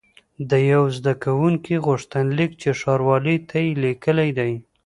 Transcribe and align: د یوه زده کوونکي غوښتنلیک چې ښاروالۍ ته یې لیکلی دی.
د 0.49 0.51
یوه 0.71 0.87
زده 0.97 1.13
کوونکي 1.23 1.75
غوښتنلیک 1.87 2.51
چې 2.61 2.69
ښاروالۍ 2.79 3.37
ته 3.49 3.55
یې 3.65 3.71
لیکلی 3.83 4.29
دی. 4.37 4.53